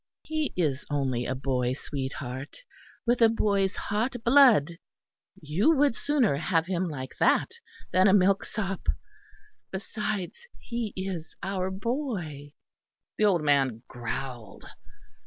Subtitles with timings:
[0.23, 2.63] "He is only a boy, sweetheart;
[3.05, 4.79] with a boy's hot blood
[5.39, 7.51] you would sooner have him like that
[7.91, 8.87] than a milk sop.
[9.69, 12.55] Besides he is our boy."
[13.19, 14.65] The old man growled.